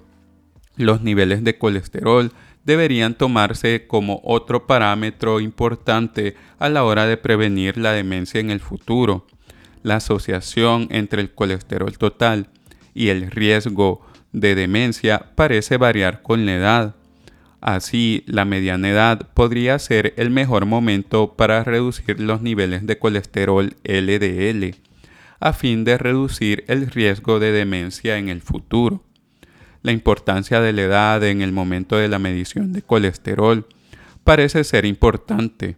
los 0.75 1.01
niveles 1.01 1.43
de 1.43 1.57
colesterol 1.57 2.31
deberían 2.65 3.15
tomarse 3.15 3.87
como 3.87 4.21
otro 4.23 4.67
parámetro 4.67 5.39
importante 5.39 6.35
a 6.59 6.69
la 6.69 6.83
hora 6.83 7.07
de 7.07 7.17
prevenir 7.17 7.79
la 7.79 7.93
demencia 7.93 8.39
en 8.39 8.51
el 8.51 8.59
futuro. 8.59 9.25
La 9.81 9.95
asociación 9.95 10.87
entre 10.91 11.19
el 11.19 11.31
colesterol 11.31 11.97
total 11.97 12.51
y 12.93 13.07
el 13.07 13.31
riesgo 13.31 14.05
de 14.33 14.53
demencia 14.53 15.31
parece 15.33 15.77
variar 15.77 16.21
con 16.21 16.45
la 16.45 16.53
edad. 16.53 16.95
Así, 17.61 18.23
la 18.27 18.45
mediana 18.45 18.87
edad 18.87 19.29
podría 19.33 19.79
ser 19.79 20.13
el 20.15 20.29
mejor 20.29 20.67
momento 20.67 21.33
para 21.35 21.63
reducir 21.63 22.19
los 22.19 22.43
niveles 22.43 22.85
de 22.85 22.99
colesterol 22.99 23.73
LDL, 23.83 24.75
a 25.39 25.53
fin 25.53 25.83
de 25.83 25.97
reducir 25.97 26.63
el 26.67 26.87
riesgo 26.87 27.39
de 27.39 27.51
demencia 27.51 28.17
en 28.17 28.29
el 28.29 28.41
futuro 28.41 29.03
la 29.81 29.91
importancia 29.91 30.59
de 30.61 30.73
la 30.73 30.81
edad 30.81 31.23
en 31.23 31.41
el 31.41 31.51
momento 31.51 31.95
de 31.95 32.07
la 32.07 32.19
medición 32.19 32.73
de 32.73 32.81
colesterol 32.81 33.67
parece 34.23 34.63
ser 34.63 34.85
importante. 34.85 35.77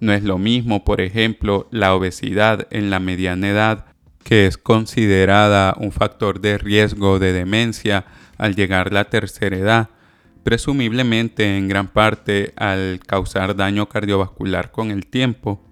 No 0.00 0.12
es 0.12 0.22
lo 0.22 0.38
mismo, 0.38 0.84
por 0.84 1.00
ejemplo, 1.00 1.68
la 1.70 1.94
obesidad 1.94 2.66
en 2.70 2.90
la 2.90 3.00
mediana 3.00 3.48
edad, 3.48 3.86
que 4.22 4.46
es 4.46 4.56
considerada 4.56 5.74
un 5.78 5.92
factor 5.92 6.40
de 6.40 6.58
riesgo 6.58 7.18
de 7.18 7.32
demencia 7.32 8.04
al 8.38 8.54
llegar 8.54 8.92
la 8.92 9.04
tercera 9.04 9.56
edad, 9.56 9.90
presumiblemente 10.44 11.56
en 11.56 11.68
gran 11.68 11.88
parte 11.88 12.52
al 12.56 13.00
causar 13.06 13.56
daño 13.56 13.88
cardiovascular 13.88 14.70
con 14.70 14.90
el 14.90 15.06
tiempo, 15.06 15.64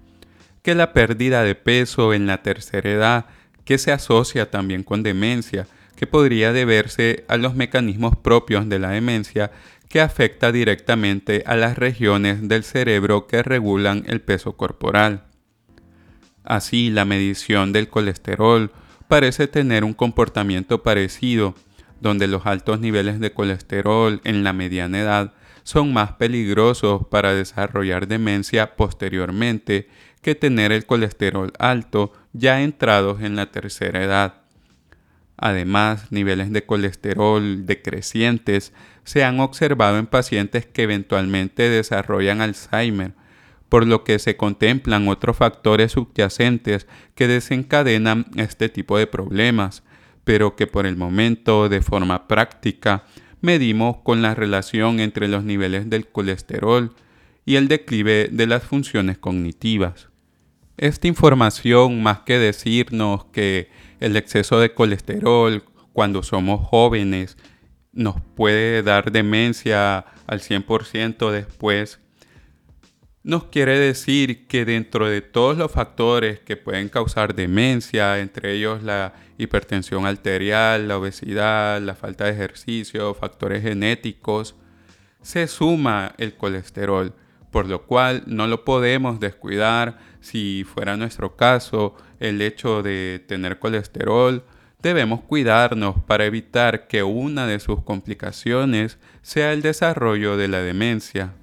que 0.63 0.75
la 0.75 0.93
pérdida 0.93 1.43
de 1.43 1.55
peso 1.55 2.15
en 2.15 2.27
la 2.27 2.43
tercera 2.43 2.91
edad, 2.91 3.27
que 3.65 3.79
se 3.79 3.93
asocia 3.93 4.51
también 4.51 4.83
con 4.85 5.03
demencia, 5.03 5.67
que 5.97 6.07
podría 6.07 6.53
deberse 6.53 7.25
a 7.29 7.37
los 7.37 7.55
mecanismos 7.55 8.17
propios 8.17 8.69
de 8.69 8.79
la 8.79 8.91
demencia 8.91 9.53
que 9.89 10.01
afecta 10.01 10.53
directamente 10.53 11.43
a 11.47 11.55
las 11.55 11.77
regiones 11.77 12.49
del 12.49 12.65
cerebro 12.65 13.27
que 13.27 13.43
regulan 13.43 14.05
el 14.07 14.21
peso 14.21 14.57
corporal. 14.57 15.25
Así, 16.45 16.91
la 16.91 17.05
medición 17.05 17.73
del 17.73 17.89
colesterol 17.89 18.73
parece 19.07 19.49
tener 19.49 19.85
un 19.85 19.93
comportamiento 19.93 20.83
parecido, 20.83 21.55
donde 22.01 22.27
los 22.27 22.47
altos 22.47 22.81
niveles 22.81 23.21
de 23.21 23.33
colesterol 23.33 24.21
en 24.25 24.43
la 24.43 24.53
mediana 24.53 25.01
edad 25.01 25.35
son 25.63 25.93
más 25.93 26.13
peligrosos 26.13 27.07
para 27.09 27.35
desarrollar 27.35 28.09
demencia 28.09 28.75
posteriormente 28.75 29.89
que 30.23 30.35
tener 30.35 30.73
el 30.73 30.87
colesterol 30.87 31.53
alto 31.59 32.13
ya 32.33 32.63
entrados 32.63 33.21
en 33.21 33.37
la 33.37 33.51
tercera 33.51 34.03
edad. 34.03 34.35
Además, 35.37 36.13
niveles 36.13 36.53
de 36.53 36.65
colesterol 36.65 37.67
decrecientes 37.67 38.73
se 39.05 39.25
han 39.25 39.41
observado 39.41 39.99
en 39.99 40.07
pacientes 40.07 40.67
que 40.67 40.85
eventualmente 40.85 41.69
desarrollan 41.69 42.41
Alzheimer, 42.41 43.15
por 43.69 43.87
lo 43.87 44.05
que 44.05 44.21
se 44.21 44.37
contemplan 44.37 45.09
otros 45.09 45.37
factores 45.37 45.93
subyacentes 45.93 46.87
que 47.17 47.27
desencadenan 47.27 48.27
este 48.37 48.69
tipo 48.69 48.99
de 48.99 49.09
problemas, 49.09 49.83
pero 50.25 50.55
que 50.55 50.69
por 50.69 50.87
el 50.87 50.97
momento 50.97 51.69
de 51.69 51.83
forma 51.83 52.29
práctica 52.29 53.05
medimos 53.41 53.97
con 54.05 54.23
la 54.23 54.37
relación 54.37 55.01
entre 55.01 55.27
los 55.27 55.43
niveles 55.43 55.91
del 55.91 56.07
colesterol 56.07 56.95
y 57.45 57.57
el 57.57 57.67
declive 57.67 58.29
de 58.31 58.47
las 58.47 58.63
funciones 58.63 59.19
cognitivas. 59.19 60.12
Esta 60.83 61.07
información, 61.07 62.03
más 62.03 62.23
que 62.23 62.41
decirnos 62.41 63.27
que 63.27 63.71
el 64.01 64.17
exceso 64.17 64.59
de 64.59 64.75
colesterol 64.75 65.63
cuando 65.93 66.25
somos 66.25 66.67
jóvenes 66.67 67.37
nos 67.93 68.21
puede 68.35 68.83
dar 68.83 69.13
demencia 69.13 70.05
al 70.27 70.41
100% 70.41 71.31
después, 71.31 72.01
nos 73.23 73.45
quiere 73.45 73.79
decir 73.79 74.49
que 74.49 74.65
dentro 74.65 75.09
de 75.09 75.21
todos 75.21 75.57
los 75.57 75.71
factores 75.71 76.41
que 76.41 76.57
pueden 76.57 76.89
causar 76.89 77.37
demencia, 77.37 78.19
entre 78.19 78.55
ellos 78.55 78.83
la 78.83 79.15
hipertensión 79.39 80.05
arterial, 80.05 80.89
la 80.89 80.99
obesidad, 80.99 81.81
la 81.81 81.95
falta 81.95 82.25
de 82.25 82.33
ejercicio, 82.33 83.15
factores 83.15 83.63
genéticos, 83.63 84.57
se 85.23 85.47
suma 85.47 86.13
el 86.19 86.35
colesterol, 86.35 87.15
por 87.53 87.69
lo 87.69 87.83
cual 87.83 88.25
no 88.27 88.49
lo 88.49 88.65
podemos 88.65 89.21
descuidar. 89.21 89.99
Si 90.21 90.65
fuera 90.65 90.97
nuestro 90.97 91.37
caso 91.37 91.95
el 92.19 92.41
hecho 92.41 92.83
de 92.83 93.23
tener 93.29 93.59
colesterol, 93.61 94.43
debemos 94.81 95.21
cuidarnos 95.21 95.97
para 96.07 96.25
evitar 96.25 96.89
que 96.89 97.03
una 97.05 97.47
de 97.47 97.61
sus 97.61 97.83
complicaciones 97.83 98.99
sea 99.21 99.53
el 99.53 99.63
desarrollo 99.63 100.37
de 100.37 100.49
la 100.49 100.63
demencia. 100.63 101.35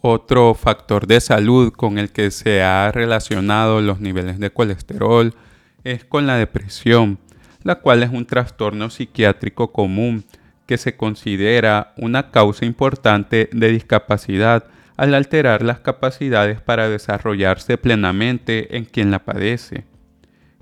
Otro 0.00 0.54
factor 0.54 1.06
de 1.06 1.20
salud 1.20 1.72
con 1.72 1.98
el 1.98 2.10
que 2.10 2.30
se 2.30 2.62
ha 2.62 2.90
relacionado 2.92 3.80
los 3.80 4.00
niveles 4.00 4.38
de 4.38 4.50
colesterol 4.50 5.34
es 5.82 6.04
con 6.04 6.26
la 6.26 6.36
depresión, 6.36 7.18
la 7.62 7.76
cual 7.76 8.02
es 8.02 8.10
un 8.10 8.26
trastorno 8.26 8.90
psiquiátrico 8.90 9.72
común 9.72 10.24
que 10.66 10.78
se 10.78 10.96
considera 10.96 11.92
una 11.96 12.30
causa 12.30 12.64
importante 12.64 13.48
de 13.52 13.68
discapacidad 13.68 14.64
al 14.96 15.14
alterar 15.14 15.62
las 15.62 15.80
capacidades 15.80 16.60
para 16.60 16.88
desarrollarse 16.88 17.78
plenamente 17.78 18.76
en 18.76 18.84
quien 18.84 19.10
la 19.10 19.24
padece. 19.24 19.84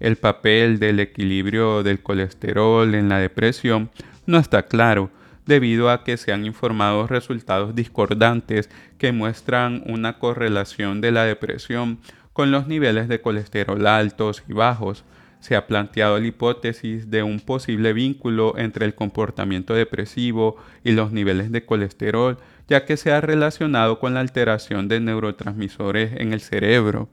El 0.00 0.16
papel 0.16 0.78
del 0.78 1.00
equilibrio 1.00 1.82
del 1.82 2.02
colesterol 2.02 2.94
en 2.94 3.08
la 3.08 3.18
depresión 3.18 3.90
no 4.26 4.38
está 4.38 4.64
claro, 4.64 5.10
debido 5.46 5.90
a 5.90 6.04
que 6.04 6.16
se 6.16 6.32
han 6.32 6.46
informado 6.46 7.06
resultados 7.06 7.74
discordantes 7.74 8.70
que 8.98 9.12
muestran 9.12 9.82
una 9.86 10.18
correlación 10.18 11.00
de 11.00 11.10
la 11.10 11.24
depresión 11.24 11.98
con 12.32 12.50
los 12.50 12.66
niveles 12.66 13.08
de 13.08 13.20
colesterol 13.20 13.86
altos 13.86 14.42
y 14.48 14.52
bajos. 14.52 15.04
Se 15.42 15.56
ha 15.56 15.66
planteado 15.66 16.20
la 16.20 16.26
hipótesis 16.28 17.10
de 17.10 17.24
un 17.24 17.40
posible 17.40 17.92
vínculo 17.92 18.56
entre 18.56 18.86
el 18.86 18.94
comportamiento 18.94 19.74
depresivo 19.74 20.56
y 20.84 20.92
los 20.92 21.10
niveles 21.10 21.50
de 21.50 21.64
colesterol, 21.66 22.38
ya 22.68 22.84
que 22.84 22.96
se 22.96 23.10
ha 23.10 23.20
relacionado 23.20 23.98
con 23.98 24.14
la 24.14 24.20
alteración 24.20 24.86
de 24.86 25.00
neurotransmisores 25.00 26.12
en 26.20 26.32
el 26.32 26.40
cerebro. 26.40 27.08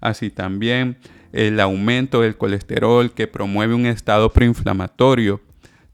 Así 0.00 0.30
también 0.30 0.98
el 1.32 1.58
aumento 1.58 2.20
del 2.20 2.36
colesterol 2.36 3.12
que 3.12 3.26
promueve 3.26 3.74
un 3.74 3.86
estado 3.86 4.32
proinflamatorio. 4.32 5.40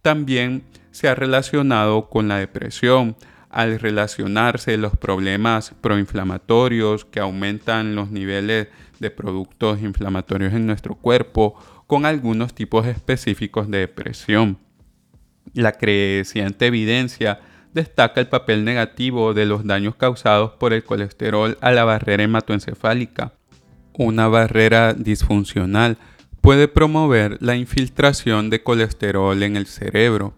También 0.02 0.64
se 0.90 1.08
ha 1.08 1.14
relacionado 1.14 2.10
con 2.10 2.28
la 2.28 2.36
depresión 2.36 3.16
al 3.50 3.80
relacionarse 3.80 4.76
los 4.76 4.96
problemas 4.96 5.74
proinflamatorios 5.80 7.04
que 7.04 7.20
aumentan 7.20 7.96
los 7.96 8.10
niveles 8.10 8.68
de 9.00 9.10
productos 9.10 9.82
inflamatorios 9.82 10.54
en 10.54 10.66
nuestro 10.66 10.94
cuerpo 10.94 11.56
con 11.86 12.06
algunos 12.06 12.54
tipos 12.54 12.86
específicos 12.86 13.68
de 13.68 13.78
depresión. 13.78 14.58
La 15.52 15.72
creciente 15.72 16.66
evidencia 16.66 17.40
destaca 17.74 18.20
el 18.20 18.28
papel 18.28 18.64
negativo 18.64 19.34
de 19.34 19.46
los 19.46 19.66
daños 19.66 19.96
causados 19.96 20.52
por 20.52 20.72
el 20.72 20.84
colesterol 20.84 21.58
a 21.60 21.72
la 21.72 21.84
barrera 21.84 22.22
hematoencefálica. 22.22 23.32
Una 23.92 24.28
barrera 24.28 24.94
disfuncional 24.94 25.98
puede 26.40 26.68
promover 26.68 27.38
la 27.40 27.56
infiltración 27.56 28.50
de 28.50 28.62
colesterol 28.62 29.42
en 29.42 29.56
el 29.56 29.66
cerebro, 29.66 30.34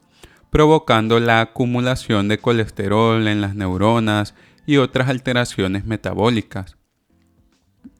provocando 0.52 1.18
la 1.18 1.40
acumulación 1.40 2.28
de 2.28 2.36
colesterol 2.36 3.26
en 3.26 3.40
las 3.40 3.54
neuronas 3.54 4.34
y 4.66 4.76
otras 4.76 5.08
alteraciones 5.08 5.86
metabólicas. 5.86 6.76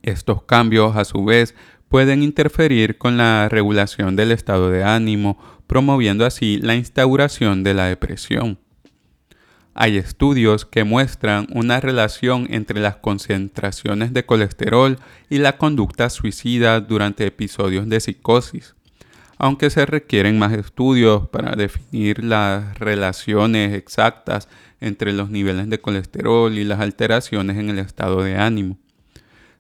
Estos 0.03 0.43
cambios, 0.43 0.95
a 0.97 1.07
su 1.07 1.25
vez, 1.25 1.55
pueden 1.89 2.23
interferir 2.23 2.99
con 2.99 3.17
la 3.17 3.49
regulación 3.49 4.17
del 4.17 4.33
estado 4.33 4.71
de 4.71 4.85
ánimo, 4.85 5.39
promoviendo 5.67 6.27
así 6.27 6.59
la 6.59 6.75
instauración 6.75 7.65
de 7.65 7.73
la 7.73 7.87
depresión. 7.87 8.59
Hay 9.73 9.97
estudios 9.97 10.67
que 10.67 10.85
muestran 10.85 11.47
una 11.55 11.81
relación 11.81 12.49
entre 12.51 12.81
las 12.81 12.97
concentraciones 12.97 14.13
de 14.13 14.27
colesterol 14.27 14.99
y 15.31 15.39
la 15.39 15.57
conducta 15.57 16.11
suicida 16.11 16.83
durante 16.83 17.25
episodios 17.25 17.89
de 17.89 17.99
psicosis 17.99 18.75
aunque 19.39 19.71
se 19.71 19.87
requieren 19.87 20.39
más 20.39 20.53
estudios 20.53 21.29
para 21.29 21.57
definir 21.57 22.23
las 22.23 22.79
relaciones 22.79 23.75
exactas 23.75 24.49
entre 24.81 25.13
los 25.13 25.31
niveles 25.31 25.69
de 25.71 25.81
colesterol 25.81 26.53
y 26.57 26.65
las 26.65 26.81
alteraciones 26.81 27.57
en 27.57 27.71
el 27.71 27.79
estado 27.79 28.23
de 28.23 28.37
ánimo. 28.37 28.79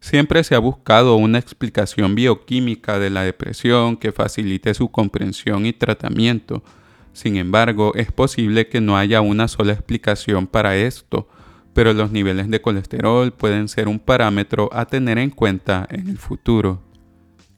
Siempre 0.00 0.42
se 0.42 0.56
ha 0.56 0.58
buscado 0.58 1.14
una 1.14 1.38
explicación 1.38 2.16
bioquímica 2.16 2.98
de 2.98 3.08
la 3.08 3.22
depresión 3.22 3.96
que 3.96 4.10
facilite 4.10 4.74
su 4.74 4.90
comprensión 4.90 5.64
y 5.64 5.72
tratamiento. 5.72 6.64
Sin 7.12 7.36
embargo, 7.36 7.92
es 7.94 8.10
posible 8.10 8.68
que 8.68 8.80
no 8.80 8.96
haya 8.96 9.20
una 9.20 9.46
sola 9.46 9.74
explicación 9.74 10.48
para 10.48 10.76
esto, 10.76 11.28
pero 11.72 11.92
los 11.92 12.10
niveles 12.10 12.50
de 12.50 12.60
colesterol 12.60 13.32
pueden 13.32 13.68
ser 13.68 13.86
un 13.86 14.00
parámetro 14.00 14.68
a 14.72 14.86
tener 14.86 15.18
en 15.18 15.30
cuenta 15.30 15.86
en 15.88 16.08
el 16.08 16.18
futuro. 16.18 16.82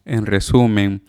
En 0.05 0.27
resumen, 0.27 1.03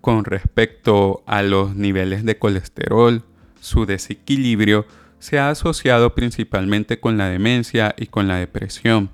con 0.00 0.24
respecto 0.24 1.22
a 1.26 1.42
los 1.42 1.74
niveles 1.74 2.24
de 2.24 2.38
colesterol, 2.38 3.24
su 3.60 3.86
desequilibrio 3.86 4.86
se 5.18 5.38
ha 5.38 5.50
asociado 5.50 6.14
principalmente 6.14 6.98
con 6.98 7.18
la 7.18 7.28
demencia 7.28 7.94
y 7.98 8.06
con 8.06 8.26
la 8.26 8.36
depresión, 8.36 9.10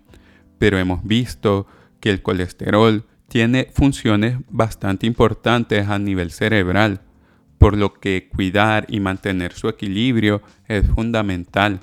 pero 0.59 0.79
hemos 0.79 1.05
visto 1.05 1.67
que 2.01 2.11
el 2.11 2.23
colesterol 2.23 3.05
tiene 3.29 3.69
funciones 3.73 4.39
bastante 4.49 5.07
importantes 5.07 5.89
a 5.89 5.99
nivel 5.99 6.31
cerebral, 6.31 7.01
por 7.59 7.77
lo 7.77 7.95
que 7.95 8.29
cuidar 8.33 8.87
y 8.89 9.01
mantener 9.01 9.53
su 9.53 9.69
equilibrio 9.69 10.43
es 10.69 10.87
fundamental. 10.87 11.81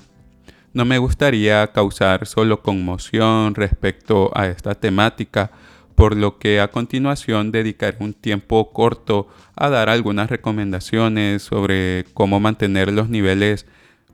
No 0.72 0.84
me 0.84 0.98
gustaría 0.98 1.70
causar 1.72 2.26
solo 2.26 2.62
conmoción 2.62 3.54
respecto 3.54 4.30
a 4.34 4.46
esta 4.46 4.74
temática, 4.74 5.50
por 5.94 6.16
lo 6.16 6.38
que 6.38 6.60
a 6.60 6.70
continuación 6.70 7.52
dedicaré 7.52 7.96
un 8.00 8.14
tiempo 8.14 8.72
corto 8.72 9.28
a 9.54 9.68
dar 9.68 9.88
algunas 9.88 10.28
recomendaciones 10.30 11.42
sobre 11.42 12.04
cómo 12.14 12.40
mantener 12.40 12.92
los 12.92 13.08
niveles 13.08 13.66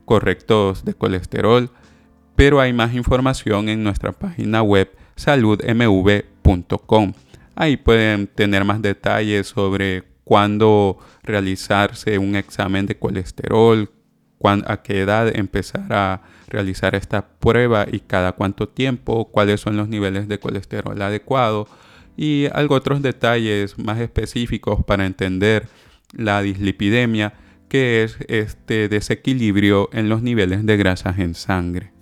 correctos 0.05 0.85
de 0.85 0.93
colesterol, 0.93 1.69
pero 2.35 2.59
hay 2.59 2.73
más 2.73 2.93
información 2.93 3.69
en 3.69 3.83
nuestra 3.83 4.11
página 4.11 4.61
web 4.61 4.91
saludmv.com. 5.15 7.13
Ahí 7.55 7.77
pueden 7.77 8.27
tener 8.27 8.65
más 8.65 8.81
detalles 8.81 9.47
sobre 9.47 10.03
cuándo 10.23 10.97
realizarse 11.23 12.17
un 12.17 12.35
examen 12.35 12.85
de 12.85 12.97
colesterol, 12.97 13.89
a 14.43 14.81
qué 14.81 15.01
edad 15.01 15.35
empezar 15.35 15.93
a 15.93 16.21
realizar 16.47 16.95
esta 16.95 17.27
prueba 17.27 17.85
y 17.89 17.99
cada 17.99 18.33
cuánto 18.33 18.67
tiempo, 18.67 19.29
cuáles 19.31 19.61
son 19.61 19.77
los 19.77 19.87
niveles 19.87 20.27
de 20.27 20.39
colesterol 20.39 20.99
adecuados 21.01 21.67
y 22.17 22.47
algo 22.53 22.75
otros 22.75 23.01
detalles 23.01 23.77
más 23.77 23.99
específicos 23.99 24.83
para 24.83 25.05
entender 25.05 25.67
la 26.13 26.41
dislipidemia, 26.41 27.33
que 27.69 28.03
es 28.03 28.17
este 28.27 28.89
desequilibrio 28.89 29.89
en 29.93 30.09
los 30.09 30.21
niveles 30.21 30.65
de 30.65 30.77
grasas 30.77 31.19
en 31.19 31.35
sangre. 31.35 31.93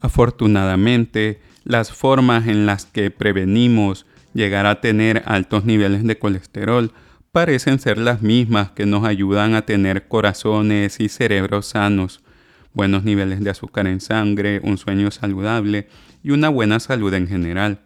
Afortunadamente, 0.00 1.40
las 1.64 1.90
formas 1.90 2.46
en 2.46 2.64
las 2.64 2.86
que 2.86 3.10
prevenimos 3.10 4.06
llegar 4.34 4.66
a 4.66 4.80
tener 4.80 5.22
altos 5.26 5.64
niveles 5.64 6.04
de 6.04 6.18
colesterol 6.18 6.92
parecen 7.36 7.78
ser 7.78 7.98
las 7.98 8.22
mismas 8.22 8.70
que 8.70 8.86
nos 8.86 9.04
ayudan 9.04 9.52
a 9.56 9.66
tener 9.66 10.08
corazones 10.08 11.00
y 11.00 11.10
cerebros 11.10 11.66
sanos, 11.66 12.22
buenos 12.72 13.04
niveles 13.04 13.44
de 13.44 13.50
azúcar 13.50 13.86
en 13.86 14.00
sangre, 14.00 14.62
un 14.64 14.78
sueño 14.78 15.10
saludable 15.10 15.86
y 16.22 16.30
una 16.30 16.48
buena 16.48 16.80
salud 16.80 17.12
en 17.12 17.28
general. 17.28 17.80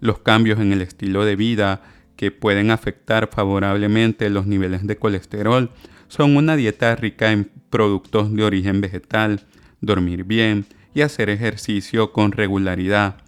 Los 0.00 0.18
cambios 0.18 0.58
en 0.58 0.72
el 0.72 0.82
estilo 0.82 1.24
de 1.24 1.36
vida 1.36 1.82
que 2.16 2.32
pueden 2.32 2.72
afectar 2.72 3.30
favorablemente 3.32 4.28
los 4.28 4.48
niveles 4.48 4.84
de 4.84 4.96
colesterol 4.96 5.70
son 6.08 6.36
una 6.36 6.56
dieta 6.56 6.96
rica 6.96 7.30
en 7.30 7.52
productos 7.70 8.34
de 8.34 8.42
origen 8.42 8.80
vegetal, 8.80 9.46
dormir 9.82 10.24
bien 10.24 10.66
y 10.96 11.02
hacer 11.02 11.30
ejercicio 11.30 12.10
con 12.10 12.32
regularidad, 12.32 13.18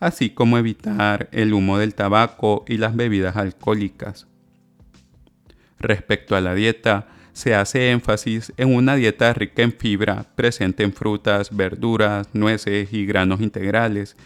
así 0.00 0.30
como 0.30 0.58
evitar 0.58 1.28
el 1.30 1.54
humo 1.54 1.78
del 1.78 1.94
tabaco 1.94 2.64
y 2.66 2.78
las 2.78 2.96
bebidas 2.96 3.36
alcohólicas. 3.36 4.26
Respecto 5.78 6.36
a 6.36 6.40
la 6.40 6.54
dieta, 6.54 7.08
se 7.32 7.54
hace 7.54 7.90
énfasis 7.90 8.52
en 8.56 8.74
una 8.74 8.96
dieta 8.96 9.34
rica 9.34 9.62
en 9.62 9.72
fibra, 9.72 10.24
presente 10.36 10.84
en 10.84 10.94
frutas, 10.94 11.54
verduras, 11.54 12.28
nueces 12.32 12.92
y 12.94 13.04
granos 13.04 13.42
integrales, 13.42 14.16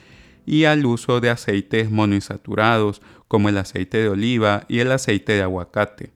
y 0.46 0.64
al 0.64 0.86
uso 0.86 1.20
de 1.20 1.30
aceites 1.30 1.90
monoinsaturados 1.90 3.02
como 3.26 3.48
el 3.48 3.58
aceite 3.58 3.98
de 3.98 4.08
oliva 4.10 4.64
y 4.68 4.78
el 4.78 4.92
aceite 4.92 5.32
de 5.32 5.42
aguacate, 5.42 6.12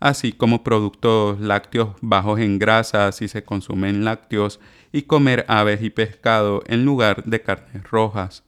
así 0.00 0.32
como 0.32 0.64
productos 0.64 1.38
lácteos 1.38 1.90
bajos 2.00 2.40
en 2.40 2.58
grasa 2.58 3.12
si 3.12 3.28
se 3.28 3.44
consumen 3.44 4.04
lácteos 4.04 4.58
y 4.92 5.02
comer 5.02 5.44
aves 5.48 5.82
y 5.82 5.90
pescado 5.90 6.62
en 6.66 6.86
lugar 6.86 7.24
de 7.24 7.42
carnes 7.42 7.82
rojas. 7.90 8.45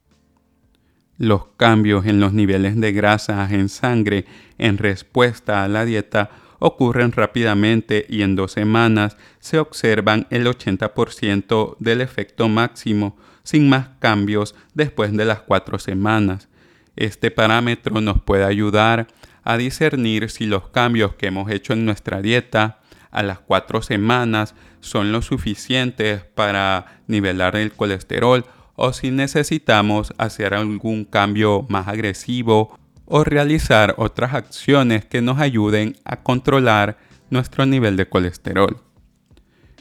Los 1.18 1.46
cambios 1.57 2.07
en 2.07 2.20
los 2.20 2.33
niveles 2.33 2.81
de 2.81 2.92
grasa 2.92 3.46
en 3.50 3.68
sangre 3.68 4.24
en 4.57 4.78
respuesta 4.78 5.64
a 5.64 5.68
la 5.68 5.85
dieta 5.85 6.31
ocurren 6.61 7.11
rápidamente 7.11 8.07
y 8.09 8.22
en 8.22 8.37
dos 8.37 8.52
semanas 8.52 9.16
se 9.40 9.59
observan 9.59 10.28
el 10.31 10.46
80% 10.46 11.76
del 11.81 12.00
efecto 12.02 12.48
máximo 12.48 13.16
sin 13.42 13.68
más 13.68 13.88
cambios 13.98 14.54
después 14.74 15.12
de 15.12 15.24
las 15.24 15.40
cuatro 15.40 15.81
semanas. 15.81 16.48
Este 16.94 17.33
parámetro 17.33 18.00
nos 18.00 18.20
puede 18.22 18.44
ayudar 18.44 19.09
a 19.42 19.57
discernir 19.57 20.31
si 20.31 20.46
los 20.46 20.68
cambios 20.68 21.14
que 21.14 21.26
hemos 21.26 21.50
hecho 21.50 21.72
en 21.72 21.85
nuestra 21.85 22.22
dieta 22.22 22.78
a 23.11 23.24
las 23.24 23.40
cuatro 23.40 23.83
semanas 23.83 24.54
son 24.81 25.11
lo 25.11 25.22
suficientes 25.22 26.22
para 26.35 27.02
nivelar 27.09 27.57
el 27.57 27.72
colesterol 27.72 28.44
o 28.81 28.93
si 28.93 29.11
necesitamos 29.11 30.14
hacer 30.19 30.55
algún 30.55 31.05
cambio 31.05 31.67
más 31.69 31.88
agresivo 31.88 32.79
o 33.07 33.25
realizar 33.25 33.95
otras 33.99 34.35
acciones 34.35 35.05
que 35.05 35.21
nos 35.21 35.41
ayuden 35.41 35.97
a 36.05 36.23
controlar 36.23 36.97
nuestro 37.29 37.67
nivel 37.67 37.97
de 37.97 38.09
colesterol. 38.09 38.81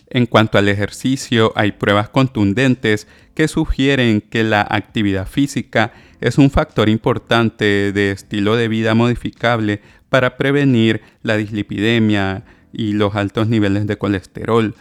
En 0.10 0.26
cuanto 0.26 0.58
al 0.58 0.68
ejercicio, 0.68 1.54
hay 1.56 1.74
pruebas 1.74 2.10
contundentes 2.10 3.08
que 3.36 3.48
sugieren 3.48 4.20
que 4.20 4.44
la 4.44 4.66
actividad 4.68 5.28
física 5.28 5.94
es 6.20 6.40
un 6.40 6.50
factor 6.50 6.90
importante 6.90 7.92
de 7.92 8.12
estilo 8.12 8.56
de 8.56 8.68
vida 8.68 8.96
modificable 8.96 9.82
para 10.10 10.38
prevenir 10.38 11.02
la 11.22 11.38
dislipidemia 11.38 12.46
y 12.74 12.94
los 12.94 13.16
altos 13.16 13.48
niveles 13.48 13.86
de 13.86 13.98
colesterol. 13.98 14.74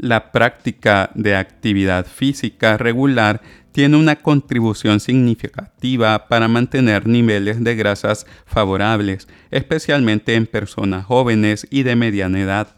La 0.00 0.30
práctica 0.30 1.10
de 1.16 1.34
actividad 1.34 2.06
física 2.06 2.76
regular 2.76 3.42
tiene 3.72 3.96
una 3.96 4.14
contribución 4.14 5.00
significativa 5.00 6.28
para 6.28 6.46
mantener 6.46 7.08
niveles 7.08 7.64
de 7.64 7.74
grasas 7.74 8.24
favorables, 8.46 9.26
especialmente 9.50 10.36
en 10.36 10.46
personas 10.46 11.04
jóvenes 11.04 11.66
y 11.68 11.82
de 11.82 11.96
mediana 11.96 12.40
edad. 12.40 12.76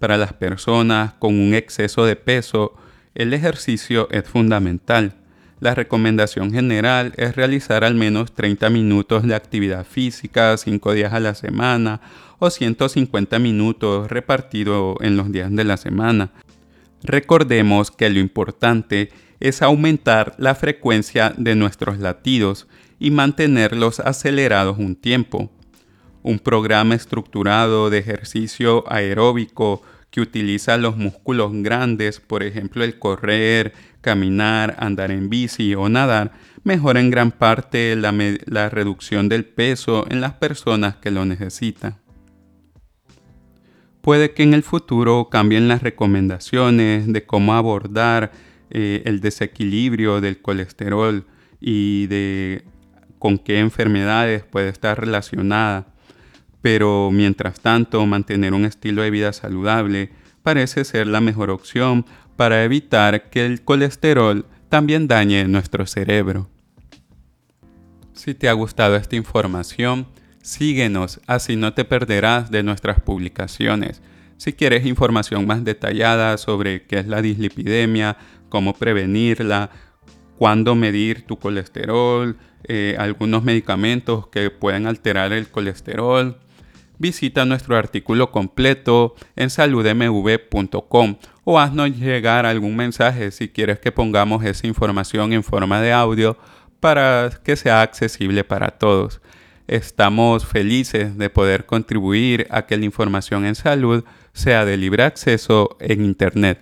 Para 0.00 0.16
las 0.16 0.32
personas 0.32 1.12
con 1.20 1.38
un 1.38 1.54
exceso 1.54 2.04
de 2.04 2.16
peso, 2.16 2.74
el 3.14 3.32
ejercicio 3.32 4.08
es 4.10 4.28
fundamental. 4.28 5.14
La 5.60 5.72
recomendación 5.76 6.50
general 6.50 7.12
es 7.16 7.36
realizar 7.36 7.84
al 7.84 7.94
menos 7.94 8.34
30 8.34 8.70
minutos 8.70 9.22
de 9.22 9.36
actividad 9.36 9.86
física 9.86 10.56
5 10.56 10.92
días 10.94 11.12
a 11.12 11.20
la 11.20 11.34
semana 11.34 12.00
o 12.40 12.50
150 12.50 13.38
minutos 13.38 14.10
repartido 14.10 14.96
en 15.00 15.16
los 15.16 15.30
días 15.30 15.54
de 15.54 15.62
la 15.62 15.76
semana. 15.76 16.32
Recordemos 17.06 17.92
que 17.92 18.10
lo 18.10 18.18
importante 18.18 19.10
es 19.38 19.62
aumentar 19.62 20.34
la 20.38 20.56
frecuencia 20.56 21.32
de 21.36 21.54
nuestros 21.54 22.00
latidos 22.00 22.66
y 22.98 23.12
mantenerlos 23.12 24.00
acelerados 24.00 24.76
un 24.78 24.96
tiempo. 24.96 25.48
Un 26.24 26.40
programa 26.40 26.96
estructurado 26.96 27.90
de 27.90 27.98
ejercicio 27.98 28.84
aeróbico 28.92 29.82
que 30.10 30.20
utiliza 30.20 30.78
los 30.78 30.96
músculos 30.96 31.52
grandes, 31.52 32.18
por 32.18 32.42
ejemplo 32.42 32.82
el 32.82 32.98
correr, 32.98 33.72
caminar, 34.00 34.74
andar 34.80 35.12
en 35.12 35.30
bici 35.30 35.76
o 35.76 35.88
nadar, 35.88 36.32
mejora 36.64 36.98
en 36.98 37.10
gran 37.10 37.30
parte 37.30 37.94
la, 37.94 38.12
la 38.46 38.68
reducción 38.68 39.28
del 39.28 39.44
peso 39.44 40.06
en 40.10 40.20
las 40.20 40.32
personas 40.32 40.96
que 40.96 41.12
lo 41.12 41.24
necesitan. 41.24 41.98
Puede 44.06 44.30
que 44.30 44.44
en 44.44 44.54
el 44.54 44.62
futuro 44.62 45.30
cambien 45.30 45.66
las 45.66 45.82
recomendaciones 45.82 47.12
de 47.12 47.26
cómo 47.26 47.54
abordar 47.54 48.30
eh, 48.70 49.02
el 49.04 49.18
desequilibrio 49.18 50.20
del 50.20 50.40
colesterol 50.40 51.26
y 51.60 52.06
de 52.06 52.62
con 53.18 53.36
qué 53.36 53.58
enfermedades 53.58 54.44
puede 54.44 54.68
estar 54.68 55.00
relacionada. 55.00 55.88
Pero 56.62 57.10
mientras 57.12 57.58
tanto, 57.58 58.06
mantener 58.06 58.54
un 58.54 58.64
estilo 58.64 59.02
de 59.02 59.10
vida 59.10 59.32
saludable 59.32 60.10
parece 60.44 60.84
ser 60.84 61.08
la 61.08 61.20
mejor 61.20 61.50
opción 61.50 62.06
para 62.36 62.62
evitar 62.62 63.28
que 63.28 63.44
el 63.44 63.62
colesterol 63.62 64.46
también 64.68 65.08
dañe 65.08 65.48
nuestro 65.48 65.84
cerebro. 65.84 66.48
Si 68.12 68.34
te 68.34 68.48
ha 68.48 68.52
gustado 68.52 68.94
esta 68.94 69.16
información, 69.16 70.06
síguenos, 70.46 71.20
así 71.26 71.56
no 71.56 71.74
te 71.74 71.84
perderás 71.84 72.52
de 72.52 72.62
nuestras 72.62 73.00
publicaciones. 73.00 74.00
Si 74.36 74.52
quieres 74.52 74.86
información 74.86 75.44
más 75.46 75.64
detallada 75.64 76.38
sobre 76.38 76.86
qué 76.86 77.00
es 77.00 77.08
la 77.08 77.20
dislipidemia, 77.20 78.16
cómo 78.48 78.72
prevenirla, 78.74 79.70
cuándo 80.38 80.76
medir 80.76 81.26
tu 81.26 81.36
colesterol, 81.38 82.36
eh, 82.64 82.94
algunos 82.96 83.42
medicamentos 83.42 84.28
que 84.28 84.50
pueden 84.50 84.86
alterar 84.86 85.32
el 85.32 85.48
colesterol, 85.48 86.38
visita 86.98 87.44
nuestro 87.44 87.76
artículo 87.76 88.30
completo 88.30 89.16
en 89.34 89.50
saludmv.com 89.50 91.16
o 91.42 91.58
haznos 91.58 91.90
llegar 91.98 92.46
algún 92.46 92.76
mensaje 92.76 93.32
si 93.32 93.48
quieres 93.48 93.80
que 93.80 93.90
pongamos 93.90 94.44
esa 94.44 94.66
información 94.68 95.32
en 95.32 95.42
forma 95.42 95.80
de 95.80 95.92
audio 95.92 96.38
para 96.78 97.30
que 97.42 97.56
sea 97.56 97.82
accesible 97.82 98.44
para 98.44 98.70
todos. 98.70 99.20
Estamos 99.68 100.46
felices 100.46 101.18
de 101.18 101.28
poder 101.28 101.66
contribuir 101.66 102.46
a 102.50 102.66
que 102.66 102.76
la 102.76 102.84
información 102.84 103.44
en 103.44 103.56
salud 103.56 104.04
sea 104.32 104.64
de 104.64 104.76
libre 104.76 105.02
acceso 105.02 105.76
en 105.80 106.04
Internet. 106.04 106.54